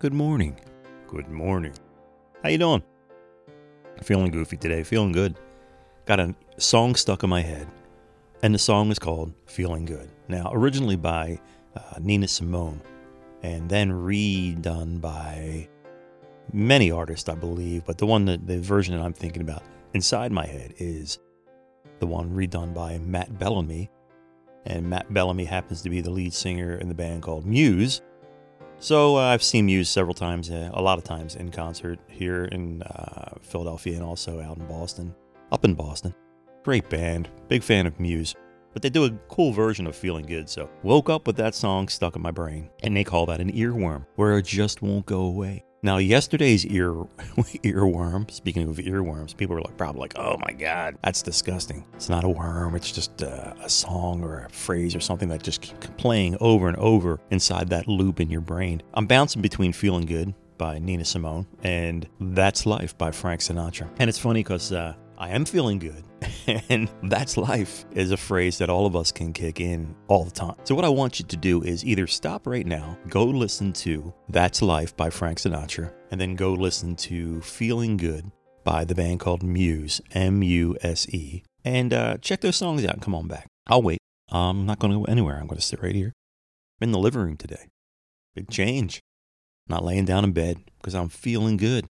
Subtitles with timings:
[0.00, 0.56] Good morning.
[1.08, 1.72] Good morning.
[2.44, 2.84] How you doing?
[4.00, 4.84] Feeling goofy today.
[4.84, 5.36] Feeling good.
[6.06, 7.66] Got a song stuck in my head,
[8.44, 11.40] and the song is called "Feeling Good." Now, originally by
[11.74, 12.80] uh, Nina Simone,
[13.42, 15.68] and then redone by
[16.52, 17.84] many artists, I believe.
[17.84, 21.18] But the one that the version that I'm thinking about inside my head is
[21.98, 23.90] the one redone by Matt Bellamy,
[24.64, 28.00] and Matt Bellamy happens to be the lead singer in the band called Muse.
[28.80, 32.44] So uh, I've seen Muse several times, uh, a lot of times in concert here
[32.44, 35.14] in uh, Philadelphia and also out in Boston,
[35.50, 36.14] up in Boston.
[36.62, 38.36] Great band, big fan of Muse.
[38.72, 41.88] But they do a cool version of Feeling Good, so woke up with that song
[41.88, 45.22] stuck in my brain, and they call that an earworm, where it just won't go
[45.22, 45.64] away.
[45.82, 46.92] Now, yesterday's ear
[47.62, 48.28] earworm.
[48.30, 52.24] Speaking of earworms, people were like, probably like, "Oh my god, that's disgusting." It's not
[52.24, 52.74] a worm.
[52.74, 56.68] It's just uh, a song or a phrase or something that just keeps playing over
[56.68, 58.82] and over inside that loop in your brain.
[58.94, 63.88] I'm bouncing between "Feeling Good" by Nina Simone and "That's Life" by Frank Sinatra.
[64.00, 66.04] And it's funny because uh, I am feeling good.
[66.68, 70.30] and that's life is a phrase that all of us can kick in all the
[70.30, 70.54] time.
[70.62, 74.14] So, what I want you to do is either stop right now, go listen to
[74.28, 78.30] That's Life by Frank Sinatra, and then go listen to Feeling Good
[78.62, 82.94] by the band called Muse, M U S E, and uh, check those songs out
[82.94, 83.48] and come on back.
[83.66, 83.98] I'll wait.
[84.30, 85.36] I'm not going to go anywhere.
[85.36, 86.12] I'm going to sit right here.
[86.80, 87.66] I'm in the living room today.
[88.36, 89.00] Big change.
[89.66, 91.86] Not laying down in bed because I'm feeling good.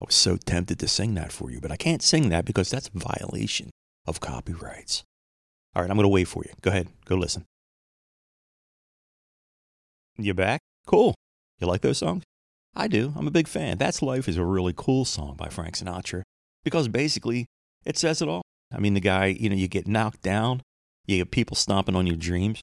[0.00, 2.70] I was so tempted to sing that for you, but I can't sing that because
[2.70, 3.70] that's a violation
[4.06, 5.02] of copyrights.
[5.74, 6.52] All right, I'm going to wait for you.
[6.62, 7.44] Go ahead, go listen.
[10.16, 10.60] You back?
[10.86, 11.14] Cool.
[11.60, 12.22] You like those songs?
[12.74, 13.12] I do.
[13.16, 13.78] I'm a big fan.
[13.78, 16.22] That's Life is a really cool song by Frank Sinatra
[16.64, 17.46] because basically
[17.84, 18.42] it says it all.
[18.72, 20.62] I mean, the guy, you know, you get knocked down,
[21.06, 22.60] you get people stomping on your dreams,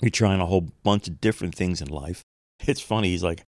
[0.00, 2.22] you're trying a whole bunch of different things in life.
[2.64, 3.08] It's funny.
[3.08, 3.42] He's like,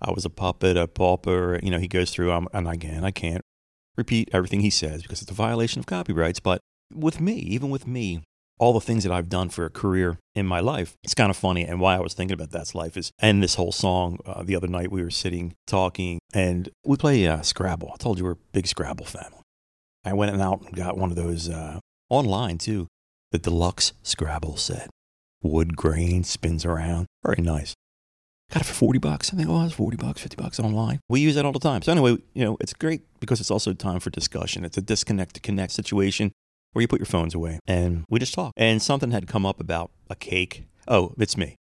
[0.00, 1.58] I was a puppet, a pauper.
[1.62, 3.42] You know, he goes through, um, and again, I can't
[3.96, 6.40] repeat everything he says because it's a violation of copyrights.
[6.40, 6.60] But
[6.94, 8.22] with me, even with me,
[8.58, 11.36] all the things that I've done for a career in my life, it's kind of
[11.36, 11.64] funny.
[11.64, 14.56] And why I was thinking about that's life is, and this whole song, uh, the
[14.56, 17.90] other night we were sitting talking and we play uh, Scrabble.
[17.92, 19.42] I told you we're a big Scrabble family.
[20.04, 22.86] I went and out and got one of those uh, online too,
[23.32, 24.88] the deluxe Scrabble set.
[25.42, 27.06] Wood grain spins around.
[27.24, 27.74] Very nice.
[28.52, 29.32] Got it for 40 bucks.
[29.32, 31.00] I think it was 40 bucks, 50 bucks online.
[31.08, 31.82] We use that all the time.
[31.82, 34.64] So anyway, you know, it's great because it's also time for discussion.
[34.64, 36.30] It's a disconnect to connect situation
[36.72, 38.52] where you put your phones away and we just talk.
[38.56, 40.66] And something had come up about a cake.
[40.86, 41.56] Oh, it's me.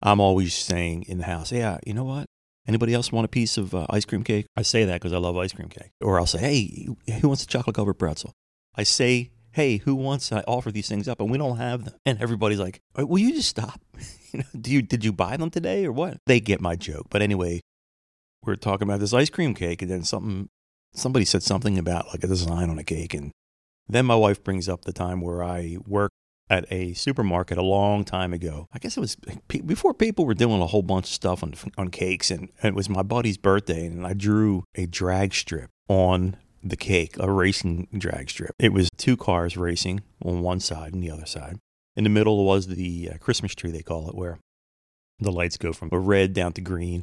[0.00, 2.26] I'm always saying in the house, yeah, you know what?
[2.68, 4.46] Anybody else want a piece of uh, ice cream cake?
[4.56, 5.90] I say that because I love ice cream cake.
[6.00, 6.86] Or I'll say, hey,
[7.20, 8.32] who wants a chocolate covered pretzel?
[8.76, 10.30] I say, hey, who wants?
[10.30, 11.94] I offer these things up and we don't have them.
[12.06, 13.80] And everybody's like, will you just stop?
[14.30, 16.18] you know, do you did you buy them today or what?
[16.26, 17.06] They get my joke.
[17.10, 17.62] But anyway,
[18.44, 20.48] we're talking about this ice cream cake, and then something
[20.94, 23.32] somebody said something about like a design on a cake, and
[23.88, 26.14] then my wife brings up the time where I worked
[26.48, 28.66] at a supermarket a long time ago.
[28.72, 29.16] I guess it was
[29.48, 32.74] before people were doing a whole bunch of stuff on on cakes, and, and it
[32.76, 37.88] was my buddy's birthday, and I drew a drag strip on the cake, a racing
[37.96, 38.54] drag strip.
[38.58, 41.58] It was two cars racing on one side and the other side.
[41.96, 44.38] In the middle was the uh, Christmas tree, they call it, where
[45.18, 47.02] the lights go from red down to green.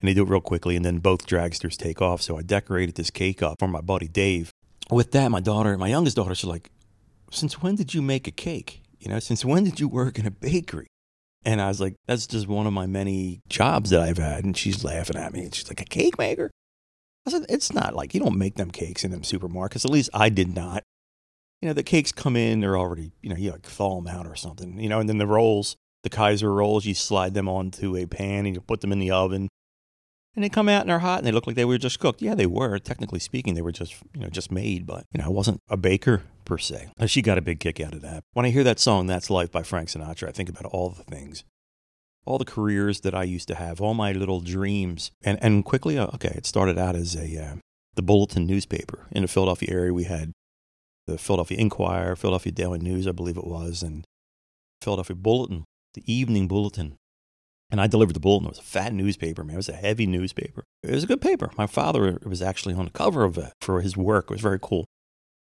[0.00, 2.20] And they do it real quickly, and then both dragsters take off.
[2.22, 4.50] So I decorated this cake up for my buddy Dave.
[4.90, 6.70] With that, my daughter, my youngest daughter, she's like,
[7.30, 8.82] Since when did you make a cake?
[8.98, 10.88] You know, since when did you work in a bakery?
[11.44, 14.44] And I was like, That's just one of my many jobs that I've had.
[14.44, 15.44] And she's laughing at me.
[15.44, 16.50] And she's like, A cake maker?
[17.28, 19.84] Said, It's not like you don't make them cakes in them supermarkets.
[19.84, 20.84] At least I did not
[21.62, 24.26] you know, the cakes come in, they're already, you know, you like thaw them out
[24.26, 27.96] or something, you know, and then the rolls, the Kaiser rolls, you slide them onto
[27.96, 29.48] a pan and you put them in the oven.
[30.34, 32.20] And they come out and they're hot and they look like they were just cooked.
[32.20, 32.78] Yeah, they were.
[32.78, 35.76] Technically speaking, they were just, you know, just made, but, you know, I wasn't a
[35.76, 36.88] baker per se.
[36.98, 38.24] Uh, she got a big kick out of that.
[38.32, 41.04] When I hear that song, That's Life by Frank Sinatra, I think about all the
[41.04, 41.44] things,
[42.24, 45.10] all the careers that I used to have, all my little dreams.
[45.24, 47.56] And, and quickly, uh, okay, it started out as a, uh,
[47.94, 49.92] the Bulletin newspaper in the Philadelphia area.
[49.92, 50.32] We had
[51.06, 54.04] the Philadelphia Inquirer, Philadelphia Daily News, I believe it was, and
[54.80, 55.64] Philadelphia Bulletin,
[55.94, 56.96] the Evening Bulletin.
[57.70, 58.48] And I delivered the bulletin.
[58.48, 59.54] It was a fat newspaper, man.
[59.54, 60.64] It was a heavy newspaper.
[60.82, 61.50] It was a good paper.
[61.56, 64.26] My father was actually on the cover of it for his work.
[64.26, 64.84] It was very cool.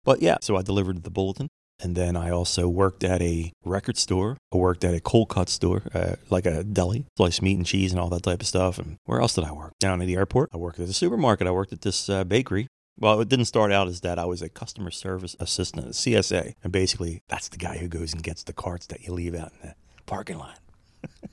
[0.05, 1.49] But yeah, so I delivered the bulletin.
[1.81, 4.37] And then I also worked at a record store.
[4.53, 7.91] I worked at a cold cut store, uh, like a deli, sliced meat and cheese
[7.91, 8.77] and all that type of stuff.
[8.77, 9.73] And where else did I work?
[9.79, 10.49] Down at the airport.
[10.53, 11.47] I worked at the supermarket.
[11.47, 12.67] I worked at this uh, bakery.
[12.99, 14.19] Well, it didn't start out as that.
[14.19, 16.53] I was a customer service assistant at CSA.
[16.63, 19.51] And basically, that's the guy who goes and gets the carts that you leave out
[19.61, 19.75] in the
[20.05, 20.59] parking lot.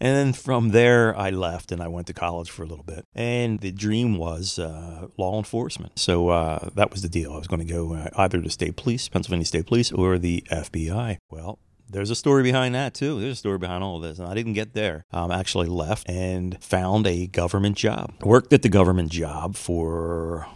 [0.00, 3.04] And then from there, I left and I went to college for a little bit.
[3.14, 5.98] And the dream was uh, law enforcement.
[5.98, 7.32] So uh, that was the deal.
[7.32, 10.44] I was going to go uh, either to state police, Pennsylvania State Police, or the
[10.50, 11.16] FBI.
[11.30, 11.58] Well,
[11.88, 13.20] there's a story behind that too.
[13.20, 14.18] There's a story behind all of this.
[14.18, 15.04] And I didn't get there.
[15.12, 18.12] I um, actually left and found a government job.
[18.22, 20.46] Worked at the government job for,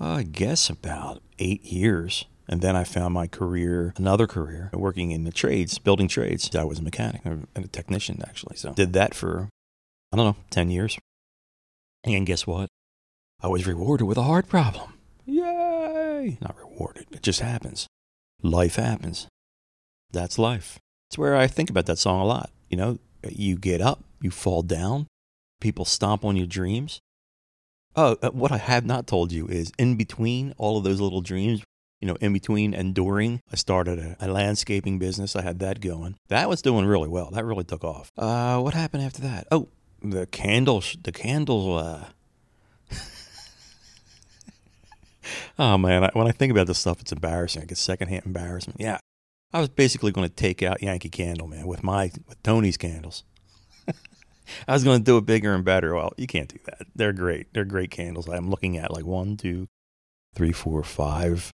[0.00, 2.24] I guess, about eight years.
[2.48, 6.54] And then I found my career, another career, working in the trades, building trades.
[6.54, 8.56] I was a mechanic and a technician, actually.
[8.56, 9.48] So did that for,
[10.12, 10.96] I don't know, 10 years.
[12.04, 12.68] And guess what?
[13.42, 14.94] I was rewarded with a heart problem.
[15.24, 16.38] Yay!
[16.40, 17.06] Not rewarded.
[17.10, 17.88] It just happens.
[18.42, 19.26] Life happens.
[20.12, 20.78] That's life.
[21.10, 22.50] It's where I think about that song a lot.
[22.70, 22.98] You know,
[23.28, 25.08] you get up, you fall down,
[25.60, 27.00] people stomp on your dreams.
[27.96, 31.62] Oh, what I have not told you is in between all of those little dreams,
[32.00, 35.34] you know, in between and during, I started a, a, landscaping business.
[35.34, 36.16] I had that going.
[36.28, 37.30] That was doing really well.
[37.30, 38.12] That really took off.
[38.18, 39.46] Uh, what happened after that?
[39.50, 39.68] Oh,
[40.02, 42.04] the candles, the candle, uh,
[45.58, 47.62] oh man, when I think about this stuff, it's embarrassing.
[47.62, 48.80] I get secondhand embarrassment.
[48.80, 48.98] Yeah,
[49.52, 53.24] I was basically going to take out Yankee Candle Man with my with Tony's candles.
[54.68, 55.94] I was going to do it bigger and better.
[55.94, 56.86] Well, you can't do that.
[56.94, 57.52] They're great.
[57.52, 58.28] They're great candles.
[58.28, 59.66] I'm looking at like one, two,
[60.34, 61.52] three, four, five,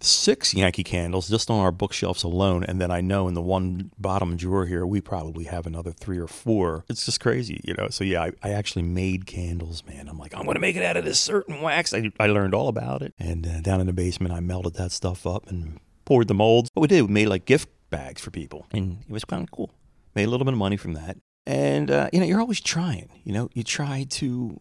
[0.00, 2.64] six Yankee candles just on our bookshelves alone.
[2.64, 6.18] And then I know in the one bottom drawer here, we probably have another three
[6.18, 6.84] or four.
[6.88, 7.88] It's just crazy, you know?
[7.88, 10.08] So yeah, I, I actually made candles, man.
[10.08, 11.94] I'm like, I'm going to make it out of this certain wax.
[11.94, 13.14] I, I learned all about it.
[13.18, 16.70] And uh, down in the basement, I melted that stuff up and poured the molds.
[16.74, 18.66] What we did, we made like gift bags for people.
[18.72, 19.70] And it was kind of cool.
[20.14, 21.16] Made a little bit of money from that.
[21.46, 23.08] And, uh, you know, you're always trying.
[23.24, 24.60] You know, you try to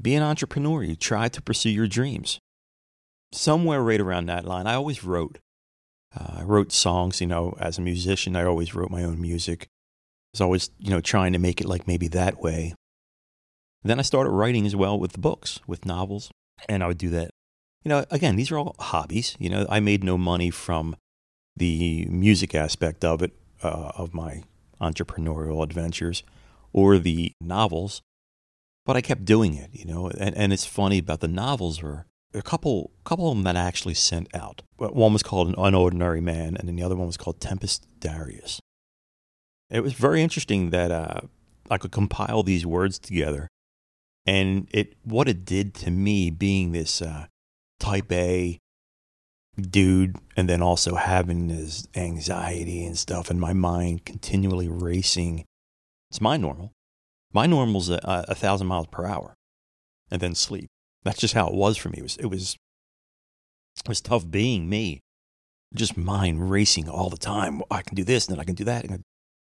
[0.00, 0.82] be an entrepreneur.
[0.82, 2.40] You try to pursue your dreams
[3.32, 5.38] somewhere right around that line, I always wrote.
[6.18, 9.64] Uh, I wrote songs, you know, as a musician, I always wrote my own music.
[9.64, 12.74] I was always, you know, trying to make it like maybe that way.
[13.82, 16.30] Then I started writing as well with books, with novels,
[16.68, 17.30] and I would do that.
[17.84, 19.36] You know, again, these are all hobbies.
[19.38, 20.96] You know, I made no money from
[21.56, 23.32] the music aspect of it,
[23.62, 24.42] uh, of my
[24.80, 26.22] entrepreneurial adventures,
[26.72, 28.02] or the novels,
[28.84, 30.08] but I kept doing it, you know.
[30.08, 33.60] And, and it's funny about the novels were a couple couple of them that I
[33.60, 34.62] actually sent out.
[34.76, 38.60] One was called An Unordinary Man, and then the other one was called Tempest Darius.
[39.70, 41.20] It was very interesting that uh,
[41.70, 43.48] I could compile these words together,
[44.26, 47.26] and it what it did to me, being this uh,
[47.80, 48.58] Type A
[49.58, 55.44] dude, and then also having this anxiety and stuff, and my mind continually racing.
[56.10, 56.72] It's my normal.
[57.32, 59.34] My normal's a, a thousand miles per hour,
[60.10, 60.68] and then sleep.
[61.08, 61.96] That's just how it was for me.
[61.96, 62.58] It was it was
[63.78, 65.00] it was tough being me.
[65.74, 67.62] Just mind racing all the time.
[67.70, 68.84] I can do this and then I can do that.
[68.84, 69.00] And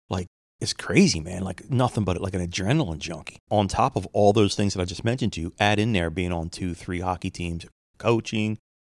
[0.08, 0.26] like
[0.58, 1.42] it's crazy, man.
[1.42, 3.36] Like nothing but like an adrenaline junkie.
[3.50, 6.08] On top of all those things that I just mentioned to you, add in there
[6.08, 7.66] being on two, three hockey teams,
[7.98, 8.56] coaching,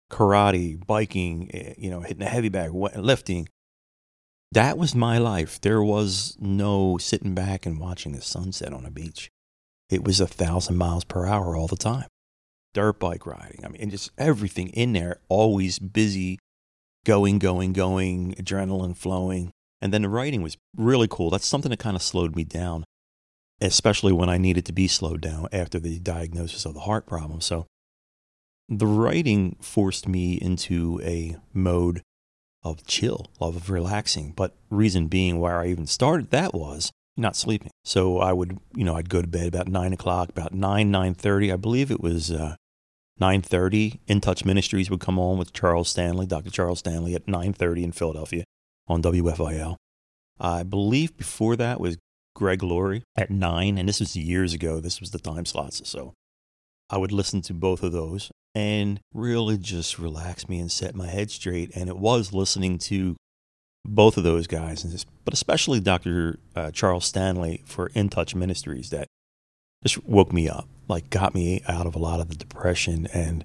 [0.10, 3.50] karate, biking, eh, you know, hitting a heavy bag, lifting.
[4.54, 5.60] That was my life.
[5.60, 9.30] There was no sitting back and watching the sunset on a beach.
[9.90, 12.08] It was a thousand miles per hour all the time
[12.74, 13.64] dirt bike riding.
[13.64, 16.40] I mean, and just everything in there, always busy,
[17.06, 19.52] going, going, going, adrenaline flowing.
[19.82, 21.30] And then the writing was really cool.
[21.30, 22.86] That's something that kind of slowed me down,
[23.60, 27.42] especially when I needed to be slowed down after the diagnosis of the heart problem.
[27.42, 27.68] So
[28.70, 32.02] the writing forced me into a mode
[32.64, 34.32] of chill, love of relaxing.
[34.32, 37.72] But reason being where I even started that was not sleeping.
[37.84, 41.14] So I would, you know, I'd go to bed about nine o'clock, about nine nine
[41.14, 41.52] thirty.
[41.52, 42.56] I believe it was uh,
[43.22, 46.50] 9.30, In Touch Ministries would come on with Charles Stanley, Dr.
[46.50, 48.44] Charles Stanley at 9.30 in Philadelphia
[48.88, 49.76] on WFIL.
[50.40, 51.98] I believe before that was
[52.36, 54.80] Greg Laurie at 9, and this was years ago.
[54.80, 55.88] This was the time slots.
[55.88, 56.14] So
[56.90, 61.08] I would listen to both of those and really just relax me and set my
[61.08, 61.72] head straight.
[61.76, 63.16] And it was listening to
[63.86, 66.40] both of those guys, but especially Dr.
[66.56, 69.08] Uh, Charles Stanley for In Touch Ministries that
[69.84, 73.44] just woke me up, like got me out of a lot of the depression and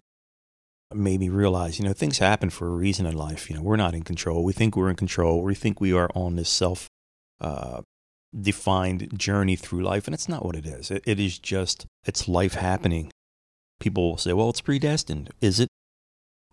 [0.94, 3.50] made me realize, you know, things happen for a reason in life.
[3.50, 4.42] You know, we're not in control.
[4.42, 5.42] We think we're in control.
[5.42, 6.88] We think we are on this self
[7.40, 7.82] uh,
[8.38, 10.90] defined journey through life, and it's not what it is.
[10.90, 13.10] It, it is just, it's life happening.
[13.80, 15.30] People will say, well, it's predestined.
[15.40, 15.68] Is it?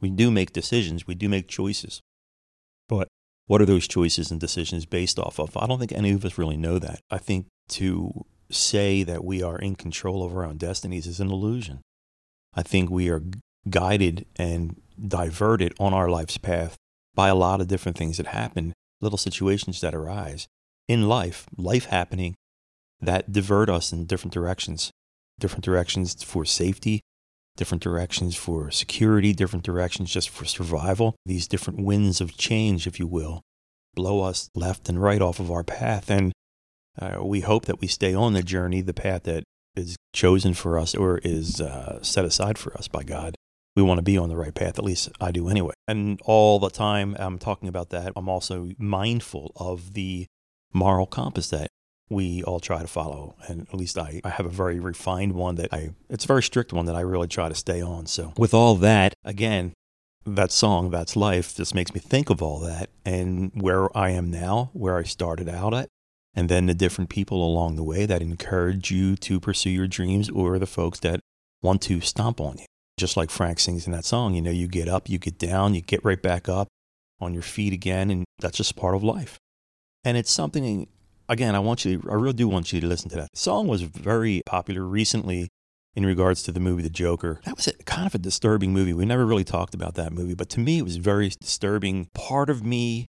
[0.02, 2.02] We do make decisions, we do make choices.
[2.88, 3.08] But
[3.48, 5.56] what are those choices and decisions based off of?
[5.56, 7.00] I don't think any of us really know that.
[7.10, 8.26] I think to
[8.56, 11.82] say that we are in control of our own destinies is an illusion.
[12.54, 13.22] I think we are
[13.70, 16.76] guided and diverted on our life's path
[17.14, 20.48] by a lot of different things that happen, little situations that arise.
[20.88, 22.36] in life, life happening
[23.02, 24.92] that divert us in different directions,
[25.40, 27.02] different directions for safety,
[27.58, 31.16] different directions for security, different directions just for survival.
[31.26, 33.42] These different winds of change, if you will,
[33.94, 36.10] blow us left and right off of our path.
[36.10, 36.32] And
[37.00, 39.44] uh, we hope that we stay on the journey, the path that
[39.76, 43.36] is chosen for us or is uh, set aside for us by God.
[43.76, 45.74] We want to be on the right path, at least I do anyway.
[45.88, 50.28] And all the time I'm talking about that, I'm also mindful of the
[50.74, 51.68] moral compass that
[52.10, 53.36] we all try to follow.
[53.48, 56.44] And at least I, I have a very refined one that I, it's a very
[56.44, 58.06] strict one that I really try to stay on.
[58.06, 59.74] So, with all that, again,
[60.26, 64.32] that song, That's Life, just makes me think of all that and where I am
[64.32, 65.90] now, where I started out at,
[66.36, 70.30] and then the different people along the way that encourage you to pursue your dreams
[70.30, 71.20] or the folks that
[71.62, 72.66] want to stomp on you.
[72.98, 75.74] Just like Frank sings in that song, you know, you get up, you get down,
[75.74, 76.68] you get right back up
[77.20, 79.38] on your feet again, and that's just part of life.
[80.04, 80.88] And it's something,
[81.28, 83.30] again, I want you, I really do want you to listen to that.
[83.34, 85.50] The song was very popular recently
[85.96, 87.42] in regards to the movie The Joker.
[87.46, 88.94] That was a, kind of a disturbing movie.
[88.94, 92.10] We never really talked about that movie, but to me, it was very disturbing.
[92.14, 93.08] Part of me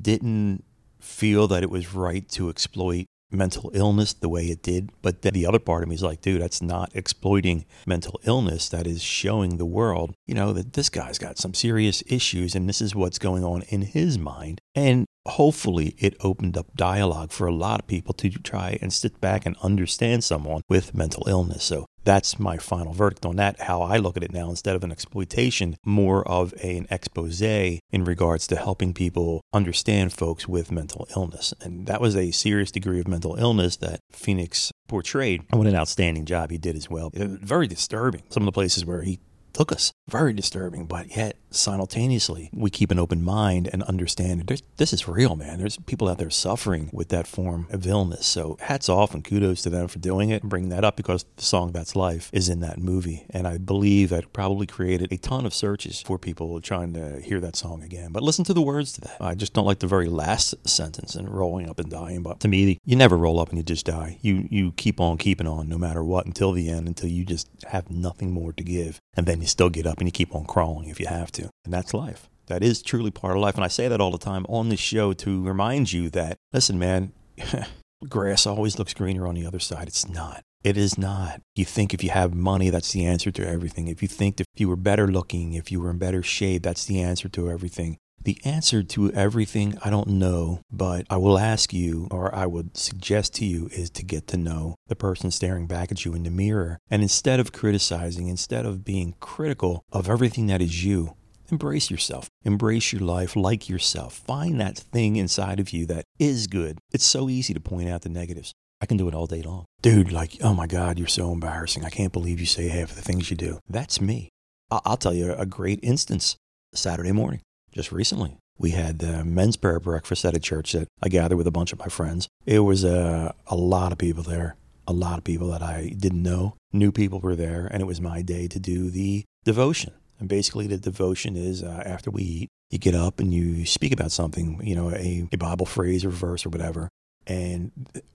[0.00, 0.64] didn't
[1.08, 4.90] feel that it was right to exploit mental illness the way it did.
[5.02, 8.68] But then the other part of me is like, dude, that's not exploiting mental illness.
[8.68, 12.68] That is showing the world, you know, that this guy's got some serious issues and
[12.68, 14.60] this is what's going on in his mind.
[14.74, 19.20] And hopefully it opened up dialogue for a lot of people to try and sit
[19.20, 21.64] back and understand someone with mental illness.
[21.64, 23.60] So that's my final verdict on that.
[23.60, 27.42] How I look at it now, instead of an exploitation, more of a, an expose
[27.42, 31.52] in regards to helping people understand folks with mental illness.
[31.60, 35.42] And that was a serious degree of mental illness that Phoenix portrayed.
[35.50, 37.10] And what an outstanding job he did as well.
[37.14, 38.22] Very disturbing.
[38.30, 39.20] Some of the places where he
[39.52, 39.92] took us.
[40.08, 45.36] Very disturbing, but yet simultaneously, we keep an open mind and understand this is real,
[45.36, 45.58] man.
[45.58, 48.26] There's people out there suffering with that form of illness.
[48.26, 51.42] So hats off and kudos to them for doing it bringing that up because the
[51.42, 53.26] song That's Life is in that movie.
[53.30, 57.40] And I believe that probably created a ton of searches for people trying to hear
[57.40, 58.12] that song again.
[58.12, 59.16] But listen to the words to that.
[59.20, 62.22] I just don't like the very last sentence and rolling up and dying.
[62.22, 64.18] But to me, you never roll up and you just die.
[64.22, 67.48] You you keep on keeping on no matter what until the end, until you just
[67.68, 69.00] have nothing more to give.
[69.16, 71.48] And then you still get up and you keep on crawling if you have to.
[71.64, 72.28] And that's life.
[72.46, 73.54] That is truly part of life.
[73.54, 76.78] And I say that all the time on this show to remind you that, listen,
[76.78, 77.12] man,
[78.08, 79.86] grass always looks greener on the other side.
[79.86, 80.42] It's not.
[80.64, 81.40] It is not.
[81.54, 83.86] You think if you have money, that's the answer to everything.
[83.86, 86.84] If you think if you were better looking, if you were in better shape, that's
[86.84, 87.98] the answer to everything.
[88.22, 92.76] The answer to everything, I don't know, but I will ask you, or I would
[92.76, 96.24] suggest to you, is to get to know the person staring back at you in
[96.24, 96.78] the mirror.
[96.90, 101.14] And instead of criticizing, instead of being critical of everything that is you,
[101.50, 102.28] embrace yourself.
[102.44, 104.14] Embrace your life, like yourself.
[104.26, 106.78] Find that thing inside of you that is good.
[106.92, 108.52] It's so easy to point out the negatives.
[108.80, 109.64] I can do it all day long.
[109.80, 111.84] Dude, like, oh my God, you're so embarrassing.
[111.84, 113.58] I can't believe you say half of the things you do.
[113.68, 114.28] That's me.
[114.70, 116.36] I'll tell you a great instance
[116.74, 117.40] Saturday morning
[117.78, 118.36] just recently.
[118.58, 121.72] We had the men's prayer breakfast at a church that I gathered with a bunch
[121.72, 122.26] of my friends.
[122.44, 124.56] It was a, a lot of people there,
[124.88, 126.56] a lot of people that I didn't know.
[126.72, 129.92] New people were there, and it was my day to do the devotion.
[130.18, 133.92] And basically, the devotion is uh, after we eat, you get up and you speak
[133.92, 136.88] about something, you know, a, a Bible phrase or verse or whatever.
[137.28, 137.70] And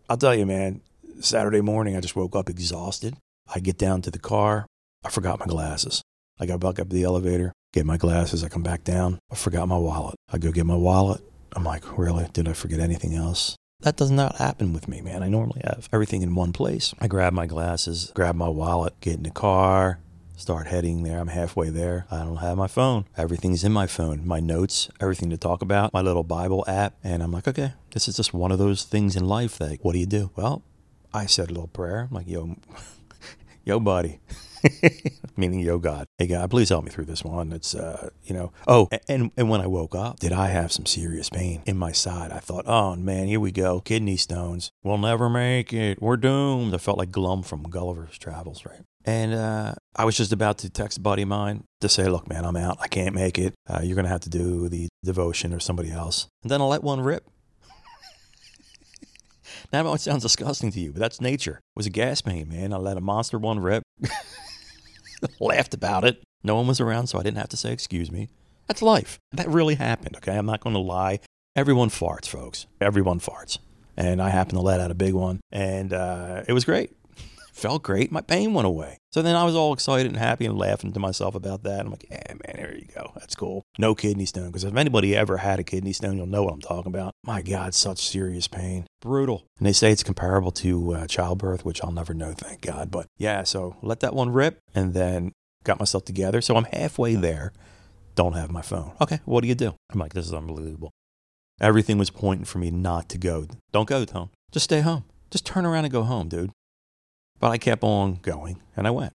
[0.09, 0.81] I'll tell you, man,
[1.21, 3.15] Saturday morning, I just woke up exhausted.
[3.47, 4.65] I get down to the car.
[5.05, 6.01] I forgot my glasses.
[6.37, 8.43] I got back up the elevator get my glasses.
[8.43, 9.19] I come back down.
[9.31, 10.15] I forgot my wallet.
[10.31, 11.21] I go get my wallet.
[11.55, 12.27] I'm like, really?
[12.31, 13.57] Did I forget anything else?
[13.81, 15.21] That does not happen with me, man.
[15.23, 16.93] I normally have everything in one place.
[17.01, 19.99] I grab my glasses, grab my wallet, get in the car,
[20.37, 21.19] start heading there.
[21.19, 22.05] I'm halfway there.
[22.09, 23.05] I don't have my phone.
[23.17, 26.95] Everything's in my phone, my notes, everything to talk about, my little Bible app.
[27.03, 29.93] And I'm like, okay, this is just one of those things in life that, what
[29.93, 30.31] do you do?
[30.37, 30.63] Well,
[31.13, 32.07] I said a little prayer.
[32.09, 32.55] I'm like, yo,
[33.65, 34.19] yo, buddy.
[35.37, 37.51] meaning, yo, God, hey, God, please help me through this one.
[37.51, 40.85] It's, uh, you know, oh, and, and when I woke up, did I have some
[40.85, 42.31] serious pain in my side?
[42.31, 43.79] I thought, oh, man, here we go.
[43.81, 44.71] Kidney stones.
[44.83, 46.01] We'll never make it.
[46.01, 46.73] We're doomed.
[46.73, 48.81] I felt like Glum from Gulliver's Travels, right?
[49.05, 52.29] And uh, I was just about to text a buddy of mine to say, look,
[52.29, 52.77] man, I'm out.
[52.79, 53.53] I can't make it.
[53.69, 56.27] Uh, you're going to have to do the devotion or somebody else.
[56.43, 57.25] And then I let one rip.
[59.73, 61.55] now, it sounds disgusting to you, but that's nature.
[61.55, 62.71] It was a gas pain, man.
[62.71, 63.83] I let a monster one rip.
[65.39, 66.23] laughed about it.
[66.43, 68.29] No one was around, so I didn't have to say, excuse me.
[68.67, 69.19] That's life.
[69.31, 70.37] That really happened, okay?
[70.37, 71.19] I'm not going to lie.
[71.55, 72.65] Everyone farts, folks.
[72.81, 73.59] Everyone farts.
[73.95, 76.91] And I happened to let out a big one, and uh, it was great.
[77.53, 78.11] Felt great.
[78.11, 78.97] My pain went away.
[79.11, 81.81] So then I was all excited and happy and laughing to myself about that.
[81.81, 83.11] I'm like, yeah, man, here you go.
[83.15, 83.61] That's cool.
[83.77, 84.47] No kidney stone.
[84.47, 87.13] Because if anybody ever had a kidney stone, you'll know what I'm talking about.
[87.23, 88.87] My God, such serious pain.
[89.01, 89.45] Brutal.
[89.59, 92.89] And they say it's comparable to uh, childbirth, which I'll never know, thank God.
[92.89, 95.31] But yeah, so let that one rip and then
[95.63, 96.41] got myself together.
[96.41, 97.53] So I'm halfway there.
[98.15, 98.93] Don't have my phone.
[98.99, 99.75] Okay, what do you do?
[99.91, 100.91] I'm like, this is unbelievable.
[101.61, 103.45] Everything was pointing for me not to go.
[103.71, 104.29] Don't go, Tone.
[104.51, 105.05] Just stay home.
[105.29, 106.51] Just turn around and go home, dude.
[107.43, 109.11] But I kept on going and I went.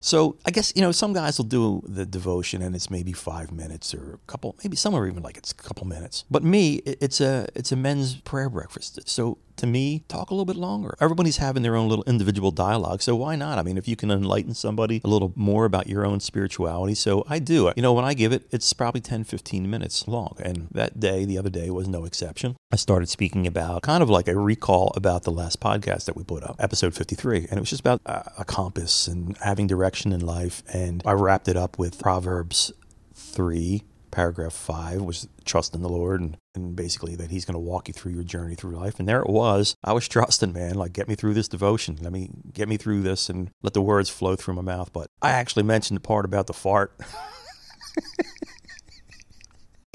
[0.00, 3.52] So I guess, you know, some guys will do the devotion and it's maybe five
[3.52, 6.24] minutes or a couple, maybe some are even like it's a couple minutes.
[6.28, 9.08] But me, it's a, it's a men's prayer breakfast.
[9.08, 10.96] So to me, talk a little bit longer.
[11.00, 13.02] Everybody's having their own little individual dialogue.
[13.02, 13.58] So why not?
[13.58, 16.94] I mean, if you can enlighten somebody a little more about your own spirituality.
[16.94, 17.72] So I do.
[17.76, 20.36] You know, when I give it, it's probably 10, 15 minutes long.
[20.40, 22.56] And that day, the other day, was no exception.
[22.72, 26.24] I started speaking about kind of like a recall about the last podcast that we
[26.24, 27.46] put up, episode 53.
[27.50, 30.62] And it was just about uh, a compass and having direction in life.
[30.72, 32.72] And I wrapped it up with Proverbs
[33.14, 33.82] 3
[34.14, 37.88] paragraph five was trust in the Lord and, and basically that He's going to walk
[37.88, 38.98] you through your journey through life.
[38.98, 39.76] And there it was.
[39.84, 41.98] I was trusting, man, like get me through this devotion.
[42.00, 44.92] Let me get me through this and let the words flow through my mouth.
[44.92, 46.98] But I actually mentioned the part about the fart.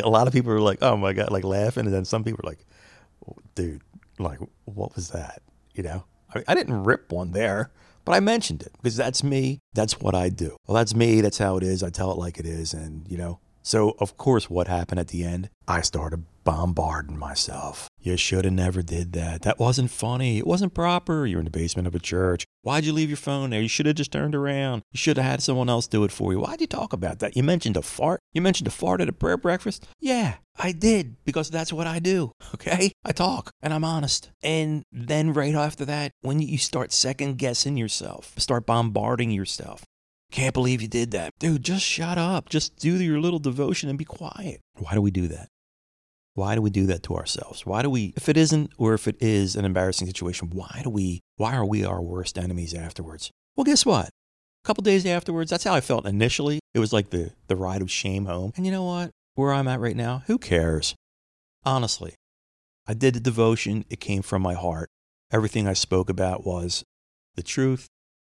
[0.04, 1.86] a lot of people were like, oh my God, like laughing.
[1.86, 2.66] And then some people were like,
[3.56, 3.82] dude,
[4.18, 5.42] like, what was that?
[5.74, 7.72] You know, I, mean, I didn't rip one there.
[8.06, 9.60] But I mentioned it because that's me.
[9.74, 10.58] That's what I do.
[10.66, 11.22] Well, that's me.
[11.22, 11.84] That's how it is.
[11.84, 12.74] I tell it like it is.
[12.74, 15.50] And, you know, so, of course, what happened at the end?
[15.68, 17.88] I started bombarding myself.
[18.02, 19.44] You should have never did that.
[19.44, 20.40] That wasn't funny.
[20.40, 21.28] It wasn't proper.
[21.28, 22.44] You're in the basement of a church.
[22.64, 23.62] Why'd you leave your phone there?
[23.62, 24.82] You should have just turned around.
[24.92, 26.40] You should have had someone else do it for you.
[26.40, 27.38] Why'd you talk about that?
[27.38, 28.20] You mentioned a fart.
[28.34, 29.88] You mentioned a fart at a prayer breakfast.
[30.00, 32.32] Yeah, I did because that's what I do.
[32.56, 32.92] Okay?
[33.06, 34.32] I talk and I'm honest.
[34.42, 39.86] And then right after that, when you start second guessing yourself, start bombarding yourself,
[40.32, 41.32] can't believe you did that.
[41.40, 42.50] Dude, just shut up.
[42.50, 44.62] Just do your little devotion and be quiet.
[44.80, 45.50] Why do we do that?
[46.36, 47.66] Why do we do that to ourselves?
[47.66, 50.90] Why do we, if it isn't or if it is an embarrassing situation, why do
[50.90, 53.32] we, why are we our worst enemies afterwards?
[53.56, 54.08] Well, guess what?
[54.08, 56.60] A couple days afterwards, that's how I felt initially.
[56.74, 58.54] It was like the, the ride of shame home.
[58.56, 59.12] And you know what?
[59.36, 60.96] Where I'm at right now, who cares?
[61.66, 62.16] Honestly,
[62.88, 63.86] I did the devotion.
[63.90, 64.90] It came from my heart.
[65.32, 66.84] Everything I spoke about was
[67.36, 67.88] the truth.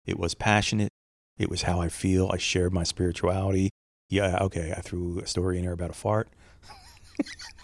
[0.05, 0.91] It was passionate.
[1.39, 2.31] It was how I feel.
[2.33, 3.71] I shared my spirituality.
[4.11, 6.29] Yeah, okay, I threw a story in there about a fart.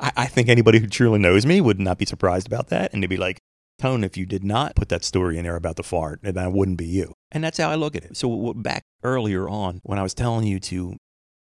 [0.00, 2.92] I, I, think anybody who truly knows me would not be surprised about that.
[2.92, 3.38] And they'd be like,
[3.78, 6.48] Tone, if you did not put that story in there about the fart, then I
[6.48, 7.14] wouldn't be you.
[7.30, 8.16] And that's how I look at it.
[8.16, 10.96] So back earlier on, when I was telling you to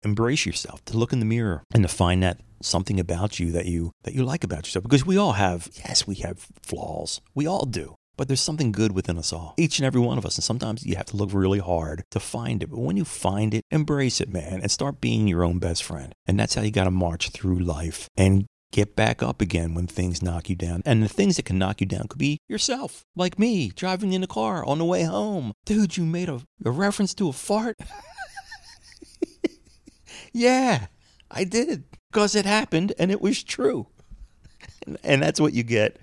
[0.04, 3.66] embrace yourself, to look in the mirror and to find that something about you that
[3.66, 7.48] you that you like about yourself because we all have yes we have flaws we
[7.48, 10.38] all do but there's something good within us all, each and every one of us.
[10.38, 12.70] And sometimes you have to look really hard to find it.
[12.70, 16.14] But when you find it, embrace it, man, and start being your own best friend.
[16.28, 19.88] And that's how you got to march through life and get back up again when
[19.88, 20.84] things knock you down.
[20.86, 24.22] And the things that can knock you down could be yourself, like me driving in
[24.22, 25.54] the car on the way home.
[25.66, 27.80] Dude, you made a, a reference to a fart?
[30.32, 30.86] yeah,
[31.32, 33.88] I did because it happened and it was true.
[35.04, 35.98] and that's what you get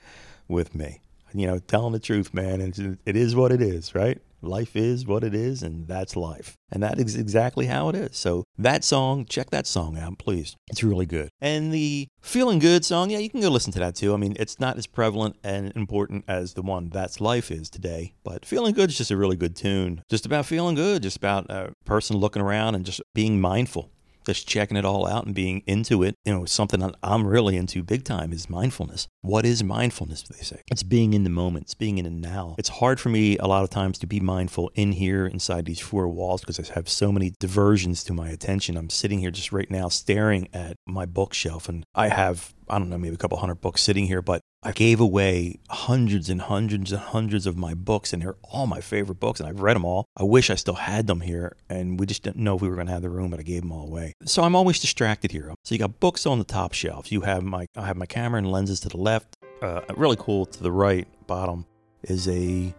[0.48, 1.00] with me
[1.32, 2.60] you know, telling the truth, man.
[2.60, 4.20] And it is what it is, right?
[4.40, 6.54] Life is what it is, and that's life.
[6.70, 8.16] And that is exactly how it is.
[8.16, 10.54] So, that song, check that song out, please.
[10.68, 11.30] It's really good.
[11.40, 14.14] And the Feeling Good song, yeah, you can go listen to that too.
[14.14, 18.14] I mean, it's not as prevalent and important as the one That's Life is today,
[18.22, 20.02] but Feeling Good is just a really good tune.
[20.08, 23.90] Just about feeling good, just about a person looking around and just being mindful
[24.26, 26.14] just checking it all out and being into it.
[26.24, 29.08] You know, something I'm really into big time is mindfulness.
[29.22, 30.62] What is mindfulness, they say?
[30.70, 32.54] It's being in the moment, it's being in the now.
[32.58, 35.80] It's hard for me a lot of times to be mindful in here inside these
[35.80, 38.76] four walls because I have so many diversions to my attention.
[38.76, 42.88] I'm sitting here just right now staring at my bookshelf and I have I don't
[42.88, 46.92] know, maybe a couple hundred books sitting here, but I gave away hundreds and hundreds
[46.92, 49.84] and hundreds of my books, and they're all my favorite books, and I've read them
[49.84, 50.06] all.
[50.16, 52.74] I wish I still had them here, and we just didn't know if we were
[52.74, 54.14] going to have the room, but I gave them all away.
[54.24, 55.52] So I'm always distracted here.
[55.64, 57.12] So you got books on the top shelves.
[57.12, 59.36] You have my I have my camera and lenses to the left.
[59.62, 61.66] Uh, really cool to the right bottom
[62.02, 62.74] is a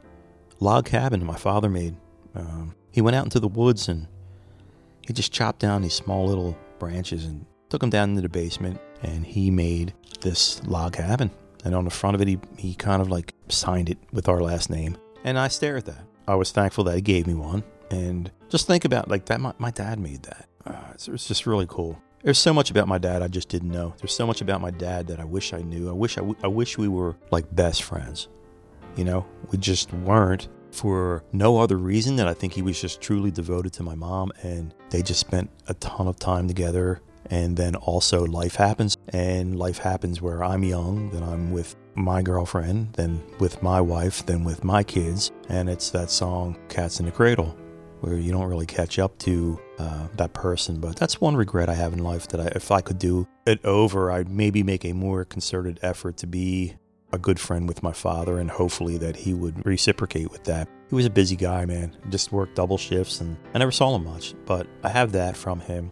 [0.59, 1.95] log cabin my father made.
[2.35, 4.07] Um, he went out into the woods and
[5.05, 8.79] he just chopped down these small little branches and took them down into the basement,
[9.03, 11.31] and he made this log cabin
[11.65, 14.41] and on the front of it, he, he kind of like signed it with our
[14.41, 14.97] last name.
[15.23, 16.05] And I stare at that.
[16.27, 17.63] I was thankful that he gave me one.
[17.91, 20.47] And just think about like that, my, my dad made that.
[20.65, 22.01] Uh, it's, it's just really cool.
[22.23, 23.93] There's so much about my dad I just didn't know.
[23.97, 25.89] There's so much about my dad that I wish I knew.
[25.89, 28.27] I wish I, w- I wish we were like best friends.
[28.95, 33.01] You know, we just weren't for no other reason than I think he was just
[33.01, 37.01] truly devoted to my mom and they just spent a ton of time together.
[37.29, 42.21] And then also life happens, and life happens where I'm young, then I'm with my
[42.21, 45.31] girlfriend, then with my wife, then with my kids.
[45.47, 47.55] And it's that song, Cats in the Cradle,
[48.01, 50.79] where you don't really catch up to uh, that person.
[50.79, 53.63] But that's one regret I have in life that I, if I could do it
[53.65, 56.75] over, I'd maybe make a more concerted effort to be
[57.11, 60.67] a good friend with my father and hopefully that he would reciprocate with that.
[60.89, 61.95] He was a busy guy, man.
[62.09, 65.59] Just worked double shifts and I never saw him much, but I have that from
[65.59, 65.91] him.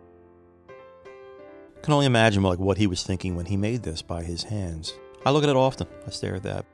[1.87, 4.93] Can only imagine like what he was thinking when he made this by his hands.
[5.25, 5.87] I look at it often.
[6.05, 6.65] I stare at that.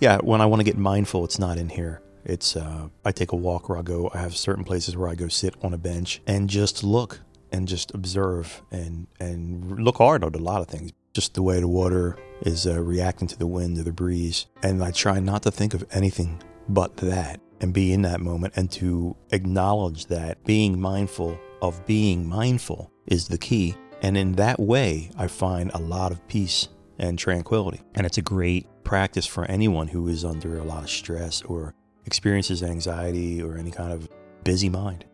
[0.00, 2.02] Yeah, when I want to get mindful, it's not in here.
[2.24, 4.10] It's uh, I take a walk where I go.
[4.12, 7.20] I have certain places where I go sit on a bench and just look
[7.52, 11.60] and just observe and and look hard at a lot of things just the way
[11.60, 14.46] the water is uh, reacting to the wind or the breeze.
[14.64, 18.54] And I try not to think of anything but that and be in that moment
[18.56, 23.76] and to acknowledge that being mindful of being mindful is the key.
[24.02, 27.80] And in that way, I find a lot of peace and tranquility.
[27.94, 31.74] And it's a great practice for anyone who is under a lot of stress or
[32.06, 34.08] experiences anxiety or any kind of
[34.44, 35.04] busy mind.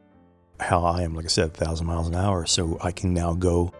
[0.59, 2.47] How I am, like I said, a thousand miles an hour.
[2.47, 3.73] So I can now go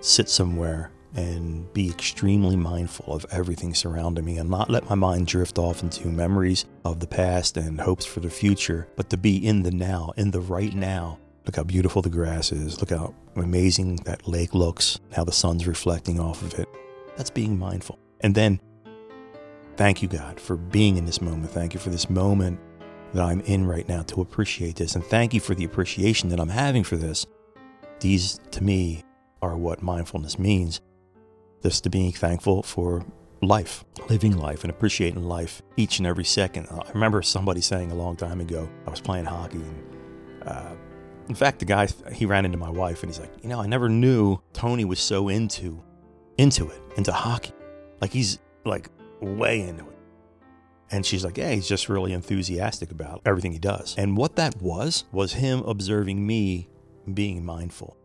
[0.00, 5.26] sit somewhere and be extremely mindful of everything surrounding me and not let my mind
[5.28, 9.46] drift off into memories of the past and hopes for the future, but to be
[9.46, 11.18] in the now, in the right now.
[11.46, 12.80] Look how beautiful the grass is.
[12.80, 16.68] Look how amazing that lake looks, how the sun's reflecting off of it.
[17.16, 17.98] That's being mindful.
[18.20, 18.60] And then,
[19.76, 21.50] thank you, God, for being in this moment.
[21.50, 22.58] Thank you for this moment
[23.12, 24.94] that I'm in right now to appreciate this.
[24.94, 27.26] And thank you for the appreciation that I'm having for this.
[28.00, 29.04] These, to me,
[29.42, 30.80] are what mindfulness means
[31.60, 33.04] this to being thankful for
[33.42, 36.66] life, living life, and appreciating life each and every second.
[36.70, 39.84] I remember somebody saying a long time ago, I was playing hockey, and
[40.46, 40.72] uh,
[41.28, 43.66] in fact, the guy he ran into my wife, and he's like, you know, I
[43.66, 45.82] never knew Tony was so into
[46.36, 47.52] into it, into hockey,
[48.00, 49.96] like he's like way into it.
[50.90, 53.94] And she's like, yeah, he's just really enthusiastic about everything he does.
[53.96, 56.68] And what that was, was him observing me
[57.12, 57.96] being mindful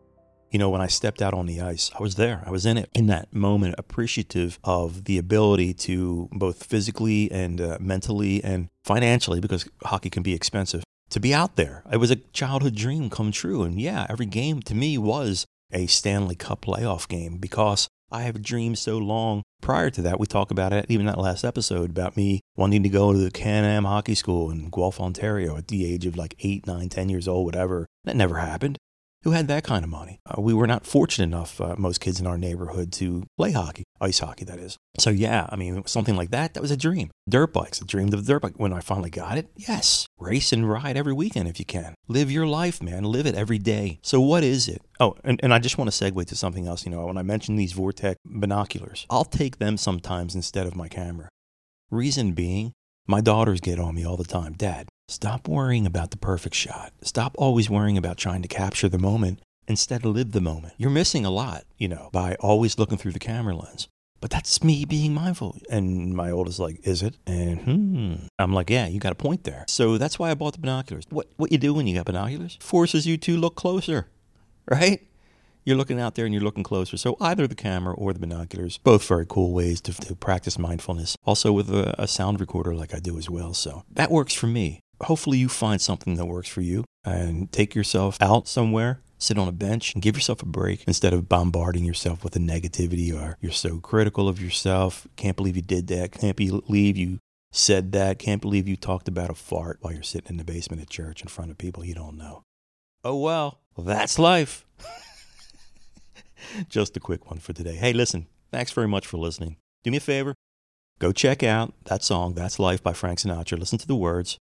[0.51, 2.41] you know, when I stepped out on the ice, I was there.
[2.45, 7.61] I was in it in that moment, appreciative of the ability to both physically and
[7.61, 11.83] uh, mentally and financially, because hockey can be expensive, to be out there.
[11.91, 13.63] It was a childhood dream come true.
[13.63, 18.41] And yeah, every game to me was a Stanley Cup playoff game because I have
[18.41, 19.43] dreamed so long.
[19.61, 22.89] Prior to that, we talked about it, even that last episode, about me wanting to
[22.89, 26.35] go to the Can Am Hockey School in Guelph, Ontario at the age of like
[26.39, 27.85] eight, nine, ten years old, whatever.
[28.05, 28.77] That never happened
[29.23, 30.19] who had that kind of money.
[30.25, 33.83] Uh, we were not fortunate enough, uh, most kids in our neighborhood, to play hockey,
[33.99, 34.77] ice hockey, that is.
[34.97, 37.11] So, yeah, I mean, something like that, that was a dream.
[37.27, 38.53] Dirt bikes, I dreamed of dirt bike.
[38.57, 41.95] When I finally got it, yes, race and ride every weekend if you can.
[42.07, 43.03] Live your life, man.
[43.03, 43.99] Live it every day.
[44.01, 44.81] So, what is it?
[44.99, 46.85] Oh, and, and I just want to segue to something else.
[46.85, 50.87] You know, when I mentioned these Vortex binoculars, I'll take them sometimes instead of my
[50.87, 51.29] camera.
[51.91, 52.73] Reason being,
[53.07, 54.53] my daughters get on me all the time.
[54.53, 56.93] Dad, Stop worrying about the perfect shot.
[57.01, 59.39] Stop always worrying about trying to capture the moment.
[59.67, 60.75] Instead, live the moment.
[60.77, 63.87] You're missing a lot, you know, by always looking through the camera lens.
[64.21, 65.57] But that's me being mindful.
[65.67, 67.17] And my oldest like, is it?
[67.25, 68.13] And hmm.
[68.37, 69.65] I'm like, yeah, you got a point there.
[69.67, 71.05] So that's why I bought the binoculars.
[71.09, 72.59] What what you do when you got binoculars?
[72.61, 74.09] Forces you to look closer,
[74.69, 75.01] right?
[75.65, 76.97] You're looking out there and you're looking closer.
[76.97, 81.15] So either the camera or the binoculars, both very cool ways to, to practice mindfulness.
[81.25, 83.55] Also with a, a sound recorder like I do as well.
[83.55, 87.75] So that works for me hopefully you find something that works for you and take
[87.75, 91.83] yourself out somewhere sit on a bench and give yourself a break instead of bombarding
[91.83, 96.11] yourself with the negativity or you're so critical of yourself can't believe you did that
[96.13, 97.19] can't believe you
[97.51, 100.81] said that can't believe you talked about a fart while you're sitting in the basement
[100.81, 102.43] at church in front of people you don't know.
[103.03, 104.65] Oh well that's life.
[106.69, 107.75] Just a quick one for today.
[107.75, 109.57] Hey listen thanks very much for listening.
[109.83, 110.33] Do me a favor.
[110.99, 113.59] Go check out that song that's life by frank sinatra.
[113.59, 114.37] Listen to the words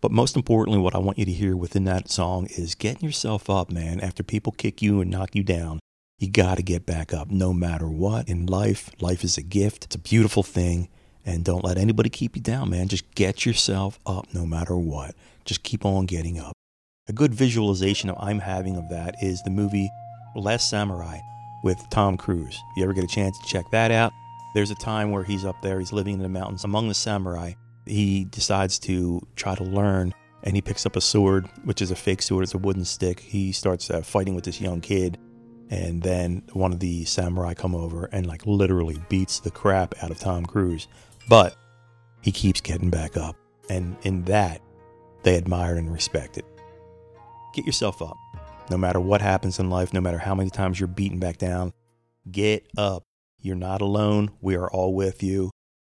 [0.00, 3.50] but most importantly, what I want you to hear within that song is getting yourself
[3.50, 4.00] up, man.
[4.00, 5.80] After people kick you and knock you down,
[6.18, 8.28] you got to get back up no matter what.
[8.28, 10.88] In life, life is a gift, it's a beautiful thing.
[11.24, 12.88] And don't let anybody keep you down, man.
[12.88, 15.14] Just get yourself up no matter what.
[15.44, 16.54] Just keep on getting up.
[17.08, 19.90] A good visualization I'm having of that is the movie
[20.34, 21.18] Last Samurai
[21.62, 22.54] with Tom Cruise.
[22.54, 24.12] If you ever get a chance to check that out,
[24.54, 27.52] there's a time where he's up there, he's living in the mountains among the samurai,
[27.90, 31.96] he decides to try to learn and he picks up a sword, which is a
[31.96, 33.20] fake sword, it's a wooden stick.
[33.20, 35.18] He starts uh, fighting with this young kid,
[35.68, 40.10] and then one of the samurai come over and like literally beats the crap out
[40.10, 40.88] of Tom Cruise.
[41.28, 41.56] But
[42.22, 43.36] he keeps getting back up.
[43.68, 44.62] And in that,
[45.22, 46.44] they admire and respect it.
[47.54, 48.16] Get yourself up.
[48.70, 51.72] No matter what happens in life, no matter how many times you're beaten back down,
[52.30, 53.04] get up.
[53.40, 54.30] You're not alone.
[54.40, 55.50] We are all with you.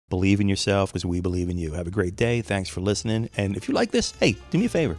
[0.09, 1.73] Believe in yourself because we believe in you.
[1.73, 2.41] Have a great day.
[2.41, 3.29] Thanks for listening.
[3.37, 4.97] And if you like this, hey, do me a favor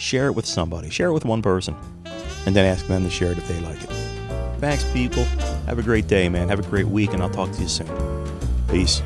[0.00, 1.76] share it with somebody, share it with one person,
[2.46, 3.90] and then ask them to share it if they like it.
[4.58, 5.24] Thanks, people.
[5.66, 6.48] Have a great day, man.
[6.48, 7.88] Have a great week, and I'll talk to you soon.
[8.68, 9.02] Peace.